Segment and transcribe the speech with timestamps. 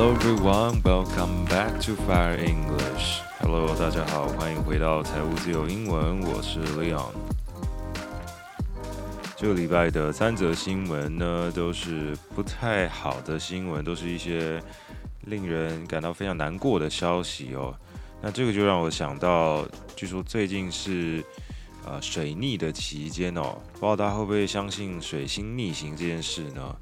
[0.00, 3.20] Hello everyone, welcome back to Fire English.
[3.38, 7.12] Hello，大家好，欢迎回到财务自由英文，我是 Leon。
[9.36, 14.62] 这个礼拜的三则新闻呢，都是不太好的新闻，都是一些
[15.26, 17.74] 令人感到非常难过的消息哦。
[18.22, 21.22] 那这个就让我想到，据说最近是
[21.84, 26.74] 呃水逆的期间哦，不知道大家会不会相信水星逆行这件事呢？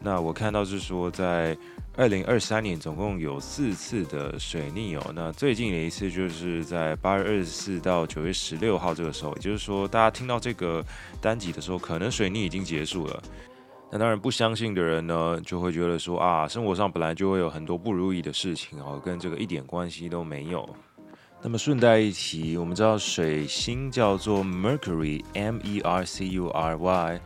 [0.00, 1.56] 那我看到是说，在
[1.96, 5.12] 二零二三年总共有四次的水逆哦。
[5.14, 10.84] 那最近的一次就是在八月二十四到九月十六号这个时候，也就是说，大家听到这个
[11.20, 13.22] 单集的时候，可能水逆已经结束了。
[13.90, 20.68] 那当然，不相信的人呢，就会觉得说啊，生活上本来就会有很多不如意的事情哦，跟这个一点关系都没有。
[21.40, 27.20] 那么顺带一提，我们知道水星叫做 Mercury，M-E-R-C-U-R-Y。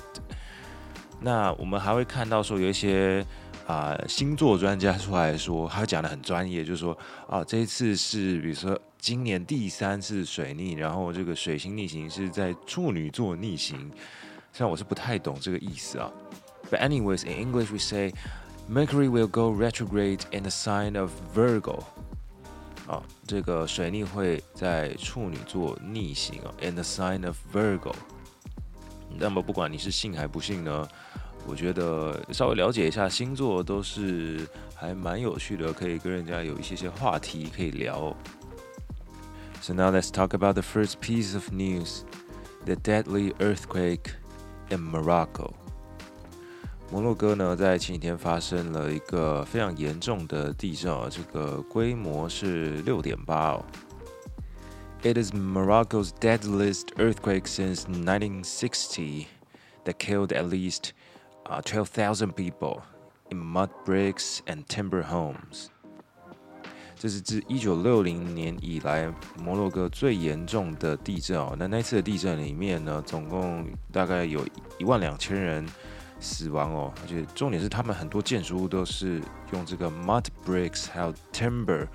[1.20, 3.26] 那我们还会看到说有一些
[3.66, 6.96] 啊、星座专家出来说，他讲得很专业，就是说
[7.28, 13.90] 啊这一次是比如说今年第三次水逆，然后这个水星逆行是在处女座逆行。
[14.54, 16.12] 虽然我是不太懂这个意思啊
[16.70, 18.14] ，But anyways in English we say。
[18.69, 21.83] Mercury will go retrograde in the sign of Virgo。
[22.87, 27.95] 啊，这个水逆会在处女座逆行啊，in the sign of Virgo。
[29.19, 30.89] 那么不管你是信还不信呢，
[31.47, 38.17] 我觉得稍微了解一下星座都是还蛮有趣的，可以跟人家有一些些话题可以聊。
[39.61, 42.03] So now let's talk about the first piece of news:
[42.65, 44.13] the deadly earthquake
[44.71, 45.55] in Morocco.
[46.92, 53.66] 摩洛哥呢，在前几天发生了一个非常严重的地震哦，这个规模是六点八哦。
[55.02, 59.26] It is Morocco's deadliest earthquake since 1960
[59.84, 60.92] that killed at least
[61.44, 62.82] 12,000 people
[63.30, 65.68] in mud bricks and timber homes。
[66.96, 71.56] 这是自一九六零年以来摩洛哥最严重的地震哦。
[71.60, 74.48] 那那次的地震里面呢，总共大概有
[74.78, 75.68] 一万两千人。
[76.20, 79.22] 死亡哦，而且重点是他们很多建筑物都是
[79.52, 81.88] 用这个 mud bricks 还有 timber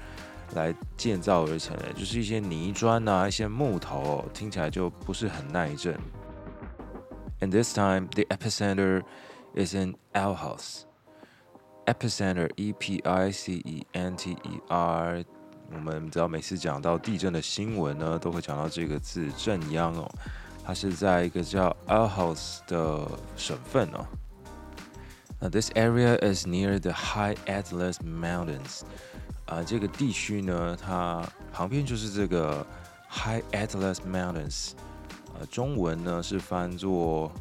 [0.55, 5.99] 来建造而成的，就是一些泥砖啊，一些木头哦，听起来就不是很耐震。
[7.41, 9.03] And this time the epicenter
[9.55, 10.83] is in out house.
[11.87, 13.65] Epicenter, E-P-I-C-E-N-T-E-R。
[15.73, 20.11] 我们只要每次讲到地震的新闻呢，都会讲到这个字震央哦。
[20.63, 23.07] 它是在一个叫 Al-House 的
[23.37, 24.07] 省份哦。
[25.41, 28.83] 那 this area is near the High Atlas Mountains。
[29.47, 32.65] 啊，这个地区呢，它旁边就是这个
[33.11, 34.71] High Atlas Mountains。
[35.39, 37.33] 呃，中文呢是翻作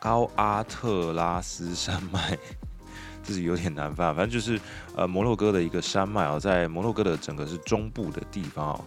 [0.00, 2.36] 高阿特拉斯山脉，
[3.22, 4.60] 这是有点难翻，反正就是
[4.96, 8.84] 呃摩洛哥的一个山脉哦，在摩洛哥的整个是中部的地方哦。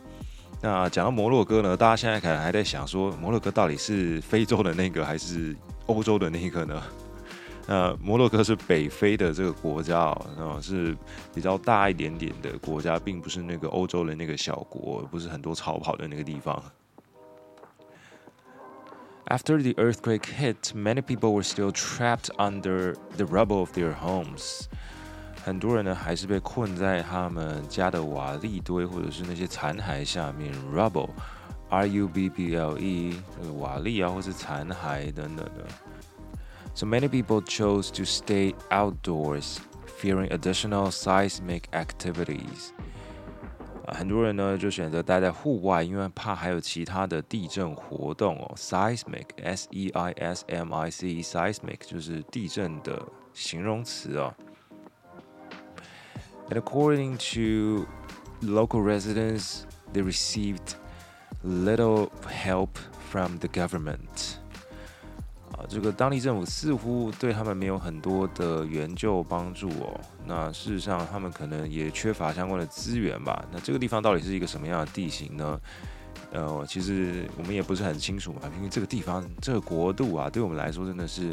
[0.62, 5.56] 那讲到摩洛哥呢，大家现在可能还在想说，摩洛哥到底是非洲的那个还是
[5.86, 6.82] 欧洲的那个呢？
[7.68, 9.98] 那摩洛哥是北非的这个国家
[10.38, 10.96] 哦，是
[11.34, 16.62] 比较大一点点的国家，并不是那个欧洲的那个小国，不是很多逃跑的那个地方。
[19.28, 24.68] After the earthquake hit, many people were still trapped under the rubble of their homes.
[25.46, 35.68] 很多人呢，还是被困在他们家的瓦砾堆或者是那些残骸下面，rubble，r u b b l e，这个瓦砾啊，或是残骸等等的。
[36.74, 39.58] So many people chose to stay outdoors,
[40.02, 42.72] fearing additional seismic activities。
[43.86, 48.52] 啊，很多人呢就选择待在户外，因为怕还有其他的地震活动哦。
[48.58, 53.00] Seismic，s e i s m i c，seismic 就是地震的
[53.32, 54.34] 形容词哦。
[56.50, 57.88] And according to
[58.42, 60.76] local residents, they received
[61.44, 62.78] little help
[63.12, 64.36] from the government.
[65.52, 70.00] 啊，这个当地政府似乎对他们没有很多的援救帮助哦。
[70.26, 73.44] 那事实上，他们可能也缺乏相关的资源吧。
[73.52, 75.60] 那这个地方到底是一个什么样的地形呢？
[76.32, 81.32] 呃，其实我们也不是很清楚嘛，因为这个地方这个国度啊，对我们来说真的是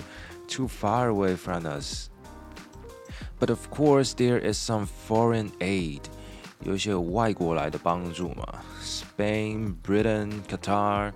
[0.49, 2.09] too far away from us。
[3.42, 6.02] But of course, there is some foreign aid.
[6.62, 8.64] 有一些外国来的帮助嘛。
[8.82, 11.14] Spain, Britain, Qatar,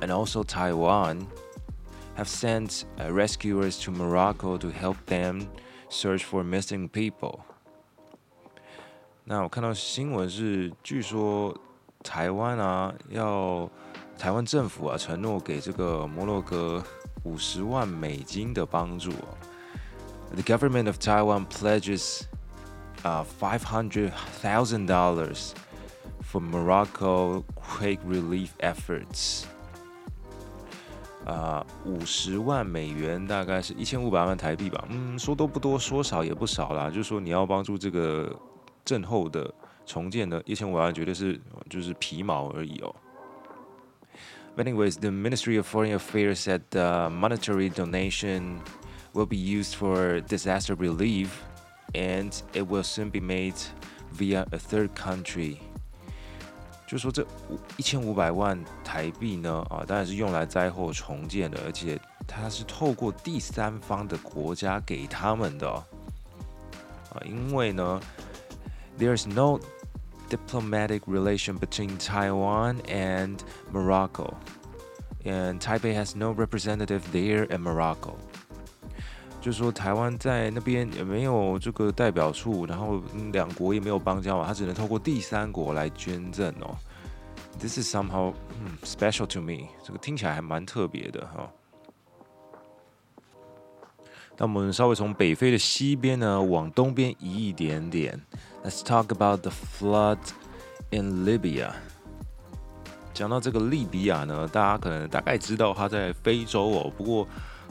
[0.00, 1.26] and also Taiwan
[2.16, 5.46] have sent rescuers to Morocco to help them
[5.90, 7.40] search for missing people.
[9.24, 11.56] 那我看到新闻是，据说
[12.02, 13.70] 台湾啊，要
[14.18, 16.82] 台湾政府啊承诺给这个摩洛哥
[17.22, 19.12] 五十万美金的帮助。
[20.34, 22.22] The government of Taiwan pledges,
[23.04, 24.12] uh, five hundred
[24.42, 25.52] thousand dollars
[26.22, 29.44] for Morocco quake relief efforts.
[31.26, 34.84] 啊，五十万美元大概是一千五百万台币吧。
[34.88, 36.88] 嗯，说多不多，说少也不少啦。
[36.88, 38.34] 就是说你要帮助这个。
[38.84, 39.48] 震后的
[39.86, 41.40] 重建的一千五百万绝对是
[41.70, 42.92] 就是皮毛而已哦。
[44.56, 48.58] But anyways, the Ministry of Foreign Affairs said the monetary donation
[49.12, 51.28] will be used for disaster relief,
[51.94, 53.54] and it will soon be made
[54.12, 55.58] via a third country.
[56.86, 57.26] 就说这
[57.76, 65.84] 一千五百万台币呢，啊，当然是用来灾后重建的，而且它是透过第三方的国家给他们的，啊，
[67.24, 68.00] 因为呢。
[68.98, 69.58] There is no
[70.28, 73.38] diplomatic relation between Taiwan and
[73.72, 74.34] Morocco,
[75.24, 78.18] and Taipei has no representative there in Morocco.
[79.47, 83.01] 就是说，台湾在那边也没有这个代表处，然后
[83.31, 86.75] 两国也没有邦交嘛，他只能透过第三国来捐赠哦。
[87.57, 88.33] This is somehow
[88.83, 91.49] special to me，这个听起来还蛮特别的哈。
[94.35, 98.21] 那我们稍微从北非的西边呢，往东边移一点点。
[98.65, 100.17] Let's talk about the flood
[100.89, 101.71] in Libya。
[103.13, 106.91] 讲到这个利比亚呢，大家可能大概知道它在非洲哦。
[106.97, 107.25] 不过，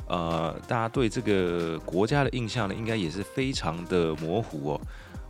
[0.08, 4.80] 呃，大家对这个国家的印象呢，应该也是非常的模糊哦。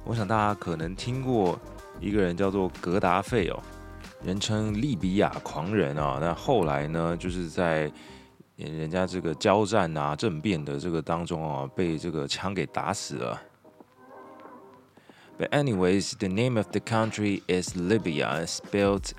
[0.05, 1.59] 我想大家可能听过
[2.01, 3.63] 一个人叫做格达费哦，
[4.23, 6.19] 人称利比亚狂人啊。
[6.21, 7.91] 那后来呢，就是在
[8.57, 13.41] 人家这个交战啊、政变的这个当中啊，被这个枪给打死了。
[15.39, 19.11] But anyways, the name of the country is Libya, spelled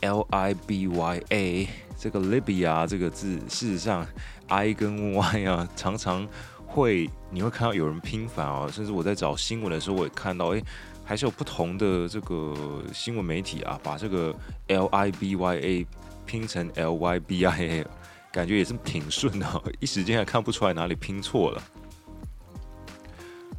[0.00, 1.68] L-I-B-Y-A。
[1.99, 4.05] 这个 Libya 这个字，事实上
[4.47, 6.27] I 跟 Y 啊，常常
[6.65, 8.69] 会你会看到有人拼反哦。
[8.71, 10.61] 甚至我在找新闻的时候，我也看到，哎，
[11.03, 12.53] 还是有不同的这个
[12.93, 14.35] 新闻媒体啊，把这个
[14.67, 15.87] L-I-B-Y-A
[16.25, 17.85] 拼成 L-Y-B-I-A，
[18.31, 19.47] 感觉也是挺顺的，
[19.79, 21.61] 一时间还看不出来哪里拼错了。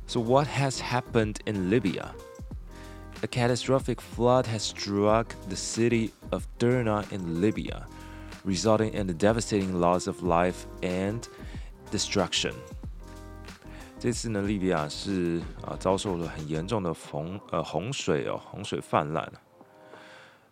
[0.09, 2.11] So what has happened in Libya?
[3.23, 7.85] A catastrophic flood has struck the city of Derna in Libya,
[8.45, 11.23] resulting in the devastating loss of life and
[11.91, 12.53] destruction.
[13.99, 19.33] 这次呢，利比亚是啊遭受了很严重的洪呃洪水哦，洪水泛滥。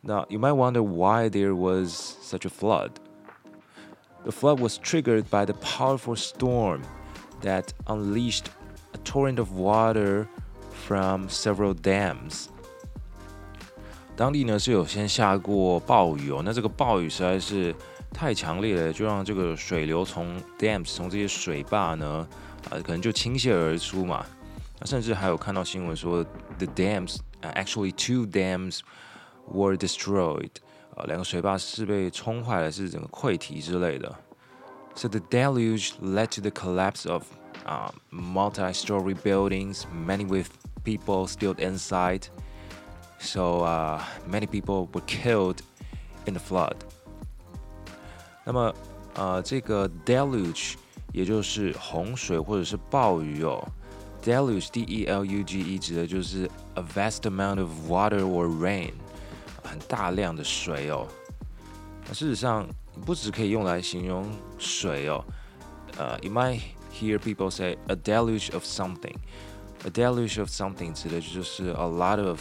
[0.00, 2.92] Now you might wonder why there was such a flood.
[4.24, 6.80] The flood was triggered by the powerful storm
[7.42, 8.46] that unleashed
[8.92, 10.26] a torrent of water
[10.86, 12.48] from several dams。
[14.18, 17.74] 当地呢是有先下过暴雨哦，那这个暴雨实在是
[18.12, 22.26] 太强烈了，就让这个水流从 dams 从这些水坝呢
[22.64, 24.24] 啊、呃、可能就倾泻而出嘛。
[24.78, 26.24] 那甚至还有看到新闻说，
[26.58, 28.80] the dams、uh, actually two dams
[29.52, 30.50] were destroyed，
[30.94, 34.14] 啊、呃、两个水坝是被冲坏了，是整个溃堤之类的。
[34.94, 37.24] So the deluge led to the collapse of
[37.66, 40.50] Uh, multi-story buildings, many with
[40.84, 42.24] people still inside.
[43.18, 45.58] So, uh, many people were killed
[46.26, 46.76] in the flood.
[48.44, 48.74] 那么，
[49.14, 50.74] 呃，这个 deluge
[51.12, 53.66] 也就是洪水或者是暴雨哦。
[54.22, 58.92] deluge，D-E-L-U-G-E 指的就是 a vast amount of water or rain，
[59.62, 61.06] 很大量的水哦。
[62.06, 62.66] 那事实上，
[63.04, 65.24] 不只可以用来形容水哦。
[65.96, 66.60] 呃，it might
[66.94, 69.16] Hear people say a deluge of something.
[69.84, 72.40] A deluge of something 指的就是 a lot of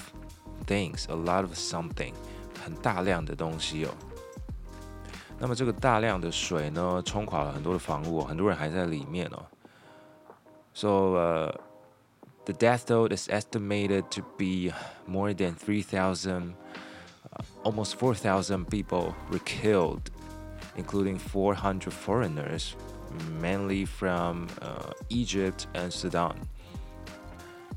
[0.68, 2.14] things, a lot of something，
[2.64, 3.90] 很大量的东西哦。
[5.40, 9.46] 那么这个大量的水呢，冲垮了很多的房屋，很多人还在里面哦。
[10.74, 11.56] So, uh,
[12.46, 14.74] the death toll is estimated to be
[15.06, 16.54] more than 3,000,
[17.32, 20.10] uh, almost 4,000 people were killed,
[20.76, 22.76] including 400 foreigners
[23.40, 26.36] mainly from uh, Egypt and Sudan.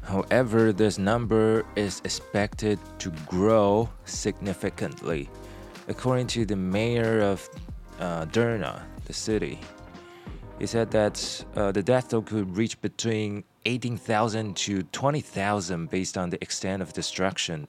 [0.04, 5.30] However, this number is expected to grow significantly.
[5.88, 7.50] According to the mayor of
[8.00, 9.60] uh, Derna, the city,
[10.60, 16.30] he said that uh, the death toll could reach between 18,000 to 20,000 based on
[16.30, 17.68] the extent of destruction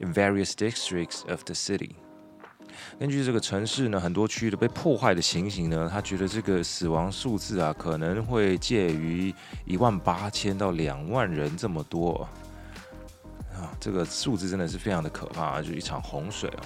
[0.00, 1.96] in various districts of the city.
[2.98, 12.28] 根据这个城市呢，很多区域的被破坏的情形呢，他觉得这个死亡数字啊，可能会介于一万八千到两万人这么多
[13.54, 13.70] 啊。
[13.80, 16.62] 这个数字真的是非常的可怕，啊就一场洪水哦。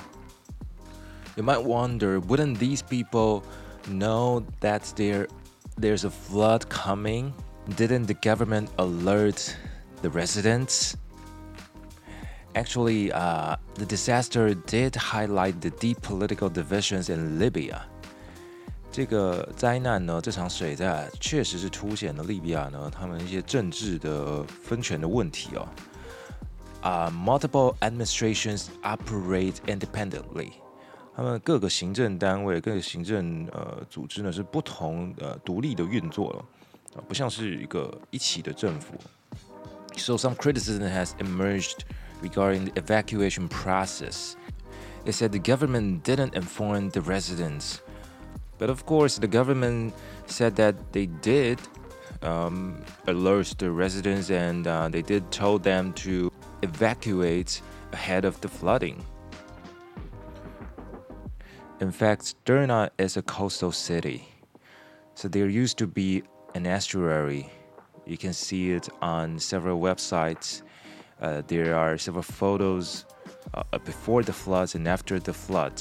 [1.37, 3.43] You might wonder, wouldn't these people
[3.89, 5.29] know that there
[5.81, 7.33] there's a flood coming?
[7.77, 9.55] Didn't the government alert
[10.03, 10.95] the residents?
[12.54, 17.82] Actually, uh, the disaster did highlight the deep political divisions in Libya.
[18.92, 25.68] 这个灾难呢，这场水灾确实是凸显了利比亚呢，他们一些政治的分权的问题哦。
[26.82, 30.52] 啊、uh,，multiple administrations operate independently，
[31.16, 36.46] 他们各个行政单位、各个行政呃组织呢是不同呃独立的运作了，
[36.96, 38.96] 啊，不像是一个一起的政府。
[39.96, 41.80] So some criticism has emerged
[42.23, 44.37] regarding the evacuation process.
[45.05, 47.83] They said the government didn't inform the residents.
[48.59, 49.93] But of course, the government
[50.27, 51.59] said that they did
[52.23, 56.31] um, alert the residents and uh, they did tell them to
[56.63, 57.61] evacuate
[57.93, 59.05] ahead of the flooding.
[61.81, 64.29] In fact, Derna is a coastal city,
[65.15, 66.23] so there used to be
[66.55, 67.51] an estuary.
[68.07, 70.63] You can see it on several websites.
[71.23, 73.05] Uh, there are several photos
[73.55, 75.73] uh, before the floods and after the flood.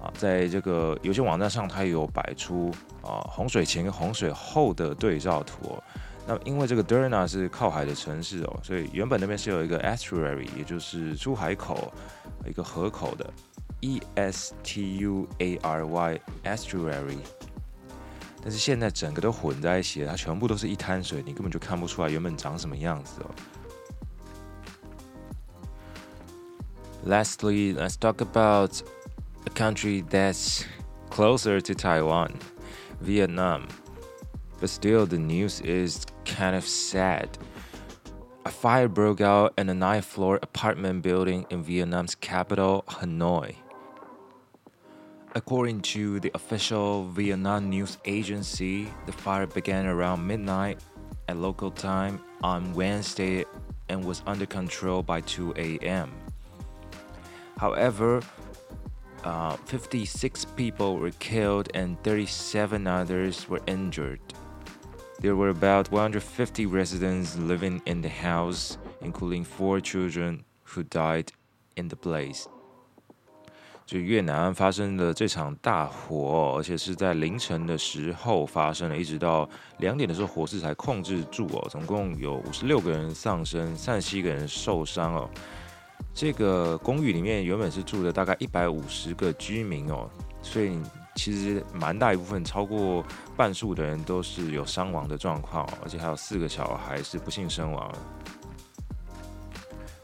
[0.00, 2.72] 啊在这个有些网站上，它有摆出
[3.02, 5.82] 啊洪水前跟洪水后的对照图哦。
[6.26, 11.92] 那因为这个 Derna 是靠海的城市哦，所以原本那边是有一个 estuary，也就是出海口，
[12.46, 13.30] 一个河口的
[13.80, 17.18] E S T U A R Y estuary。
[18.42, 23.30] 但是现在整个都混在一起了，它全部都是一滩水，你根本就看不出来原本长什么样子哦。
[27.06, 28.82] Lastly, let's talk about
[29.46, 30.64] a country that's
[31.08, 32.36] closer to Taiwan,
[33.00, 33.68] Vietnam.
[34.58, 37.38] But still, the news is kind of sad.
[38.44, 43.54] A fire broke out in a ninth floor apartment building in Vietnam's capital, Hanoi.
[45.36, 50.80] According to the official Vietnam news agency, the fire began around midnight
[51.28, 53.44] at local time on Wednesday
[53.88, 56.10] and was under control by 2 a.m.
[57.57, 58.21] However,
[59.23, 64.19] uh, 56 people were killed and 37 others were injured.
[65.19, 71.27] There were about 150 residents living in the house, including four children who died
[71.75, 72.45] in the blaze.
[73.85, 79.47] 就越南发生的这场大火，而且是在凌晨的时候发生了，一直到
[79.79, 81.67] 两点的时候火势才控制住哦。
[81.69, 85.29] 总共有五十六个人丧生，三十七个人受伤哦。
[86.14, 90.08] 这个公寓里面原本是住了大概一百五十个居民哦，
[90.40, 90.80] 所以
[91.14, 93.04] 其实蛮大一部分，超过
[93.36, 97.92] 半数的人都是有伤亡的状况，而且还有四个小孩是不幸身亡。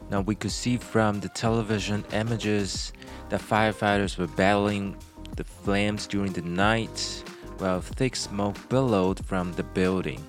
[0.09, 2.89] Now we could see from the television images
[3.29, 4.93] that firefighters were battling
[5.35, 7.23] the flames during the night,
[7.57, 10.19] while thick smoke billowed from the building.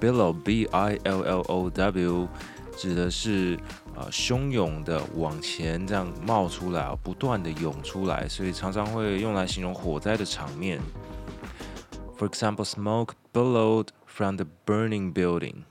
[0.00, 2.28] Billow, B-I-L-L-O-W，
[2.76, 3.56] 指的是。
[3.95, 10.79] 啊，汹涌的往前这样冒出来啊，不断的涌出来，所以常常会用来形容火灾的场面。
[12.17, 15.63] For example, smoke billowed from the burning building.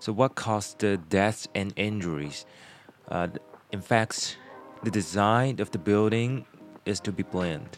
[0.00, 2.42] So what caused the deaths and injuries?
[3.08, 3.28] Uh,
[3.70, 4.36] in fact,
[4.82, 6.44] the design of the building
[6.84, 7.76] is to be blamed.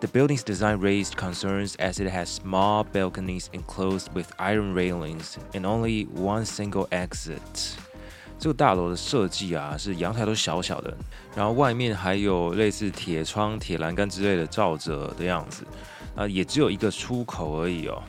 [0.00, 5.64] The building's design raised concerns as it has small balconies enclosed with iron railings and
[5.66, 7.76] only one single exit.
[8.39, 10.91] 这个大楼的设计啊，是阳台都小小的，
[11.35, 15.65] 然后外面还有类似铁窗、铁栏杆之类的罩着的样子，
[16.15, 18.01] 啊，也只有一个出口而已哦。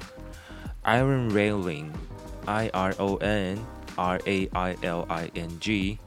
[0.85, 3.59] Iron railing，I R O N
[3.97, 5.99] R A I L I N G，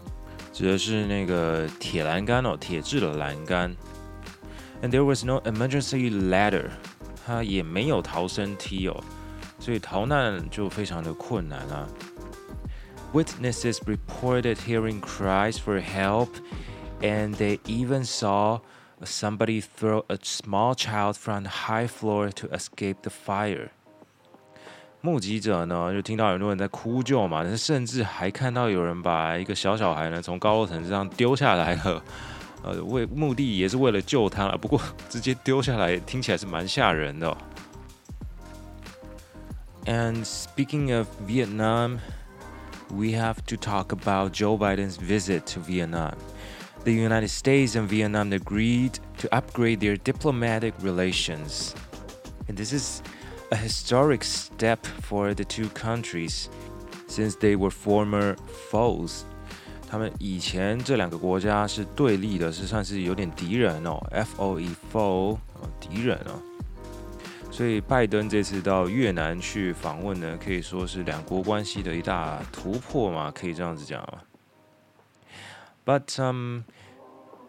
[0.53, 3.75] 指的是那个铁栏杆哦，铁质的栏杆。
[4.81, 6.69] And there was no emergency ladder，
[7.25, 9.03] 它也没有逃生梯哦，
[9.59, 11.87] 所以逃难就非常的困难啊。
[13.12, 16.28] Witnesses reported hearing cries for help,
[17.00, 18.60] and they even saw
[19.02, 23.70] somebody throw a small child from the high floor to escape the fire.
[25.00, 32.02] 目击者呢，就听到很多人在呼救嘛，但是甚至还看到有人把一个小小孩呢从高楼层上丢下来了，
[32.62, 34.58] 呃，为目的也是为了救他了。
[34.58, 37.38] 不过直接丢下来，听起来是蛮吓人的哦。
[39.86, 42.00] And speaking of Vietnam.
[42.92, 46.16] we have to talk about Joe Biden's visit to Vietnam.
[46.84, 51.74] The United States and Vietnam agreed to upgrade their diplomatic relations.
[52.48, 53.02] And this is
[53.50, 56.48] a historic step for the two countries
[57.06, 58.36] since they were former
[58.70, 59.24] foes
[59.90, 63.98] 他们以前这两个国家是对立的，是算是有点敌人哦，
[64.36, 65.38] foe，foe，
[65.80, 66.38] 敌人哦。
[67.53, 74.03] 所以拜登这次到越南去访问呢，可以说是两国关系的一大突破嘛，可以这样子讲。
[75.85, 76.63] But um,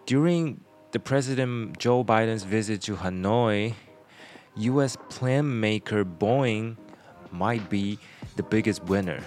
[0.05, 0.57] during
[0.91, 3.73] the President Joe Biden's visit to Hanoi,
[4.57, 4.99] U.S.
[5.09, 6.77] plan maker Boeing
[7.33, 7.99] might be
[8.37, 9.23] the biggest winner.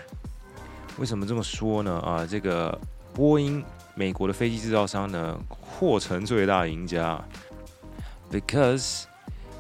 [1.00, 2.00] 为什么这么说呢？
[2.02, 2.80] 啊，这个
[3.16, 3.66] 波音
[3.96, 7.20] 美国的飞机制造商呢，或成最大赢家
[8.32, 9.06] ，because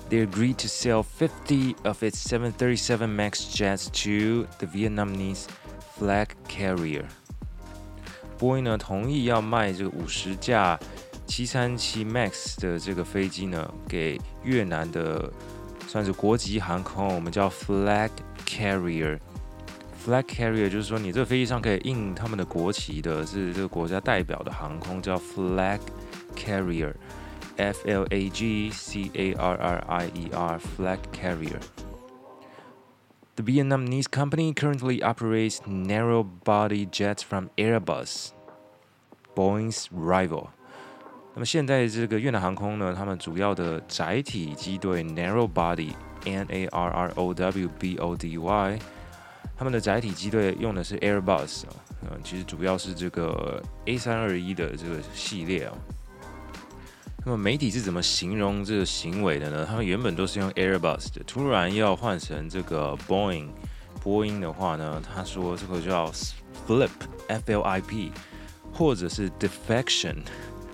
[0.09, 5.47] they agreed to sell 50 of its 737 MAX jets to the Vietnamese
[5.97, 7.05] flag carrier。
[8.39, 10.79] 波音呢同意要卖这个五十架
[11.29, 15.33] 737 MAX 的这个飞机呢，给越南的
[15.87, 18.11] 算是国籍航空，我们叫 flag
[18.45, 25.79] carrier。flag carrier 就是说你这个飞机上可以印他们的国旗的，是这个国家代表的航空，叫 flag
[26.35, 26.93] carrier。
[27.57, 31.61] F L A G C A R R I E R flag carrier.
[33.37, 38.33] The Vietnamese company currently operates narrow-body jets from Airbus,
[39.35, 40.49] Boeing's rival.
[41.35, 45.93] 那么现在这个越南航空呢，他们主要的载体机队 narrow-body
[46.27, 48.79] N A R R O W B O D Y，
[49.57, 51.73] 他们的载体机队用的是 Airbus 啊，
[52.03, 55.73] 嗯，其实主要是这个 A 三二一的这个系列啊。
[57.28, 59.66] 那么媒体是怎么形容这个行为的呢？
[59.66, 63.50] 他们原本都是用 Airbus 的，突然要换成这个 Boeing，
[64.02, 66.10] 波音的话呢，他说这个叫
[66.66, 68.14] flip，F-L-I-P，
[68.72, 70.16] 或者是 defection，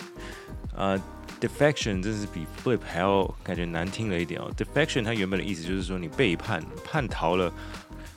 [0.77, 0.95] 呃
[1.41, 4.51] ，defection 真是比 flip 还要感觉难听了一点哦。
[4.55, 7.51] defection 它原本的意思就是说你背叛、叛逃了，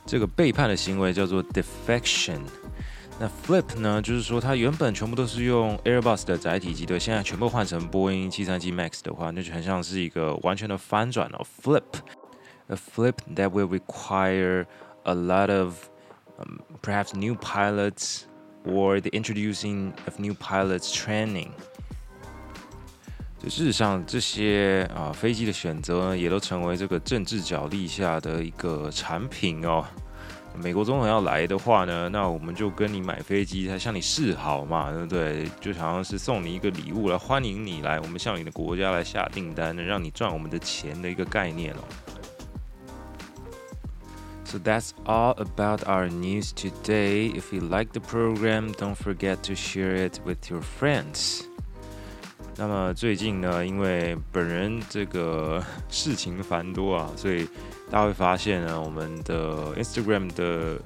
[0.05, 2.41] 这个背叛的行为叫做 defection。
[3.19, 11.47] 那 flip 呢，就是说它原本全部都是用 Airbus 的载体机队，现在全部换成波音737 MAX 的话，那就很像是一个完全的翻转哦。
[11.63, 14.67] Flip，a flip that will require
[15.05, 15.89] a lot of、
[16.39, 18.25] um, perhaps new pilots
[18.67, 21.49] or the introducing of new pilots training。
[23.43, 29.83] 就事实上，这些啊飞机的选择呢，也都成为这个政治角力下的一个产品哦。
[30.63, 35.49] 美国总统要来的话呢，那我们就跟你买飞机，他向你示好嘛，对不对？
[35.61, 41.85] 就好像是送你一个礼物来欢迎你来，我们向你的国家来下订单，让你赚我们的钱的一个概念哦。
[44.45, 47.33] So that's all about our news today.
[47.33, 51.43] If you like the program, don't forget to share it with your friends.
[52.57, 57.47] 那么最近呢，因为本人这个事情繁多啊，所以。
[57.91, 60.77] 大家会发现呢，我们的 Instagram 的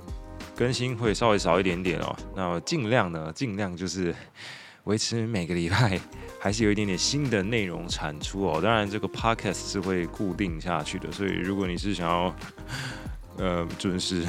[0.55, 2.15] 更新会稍微少一点点哦。
[2.37, 4.15] 那尽量呢，尽量就是
[4.85, 5.99] 维持每个礼拜
[6.39, 8.61] 还是有一点点新的内容产出哦。
[8.63, 12.35] 当然，这个 Podcast 是会固定下去的，所以如果你是想要
[13.39, 14.23] 呃准时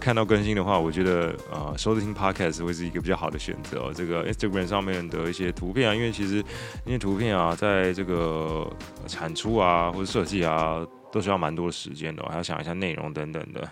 [0.00, 3.92] 看到更新的话，我觉得呃收听 Podcast 会是一个比较好的选择哦。
[3.94, 6.44] 这个 Instagram 上面的一些图片啊，因为其实
[6.84, 8.68] 那些图片啊，在这个
[9.06, 10.84] 产出啊或者设计啊。
[11.12, 13.68] 都需要蛮多的时间的，还要想一下内容等等的。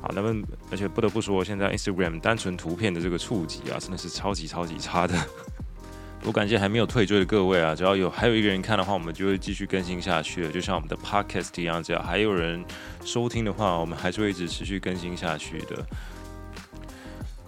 [0.00, 5.14] 好，那么而且不得不说，现在 Instagram 单纯图片的这个触及啊，真的是超级超级差的。
[6.24, 10.48] 我感谢还没有退追的各位啊，只要有还有一个人看的话，我们就会继续更新下去。
[10.50, 12.64] 就像我们的 Podcast 一样，只要还有人
[13.04, 15.84] 收听的话，我们还是会一直持续更新下去的。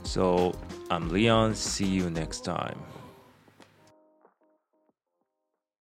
[0.04, 0.52] So
[0.88, 2.76] I'm Leon, see you next time.